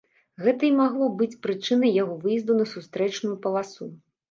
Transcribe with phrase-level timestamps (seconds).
[0.45, 3.93] Гэта і магло быць прычынай яго выезду на сустрэчную паласу.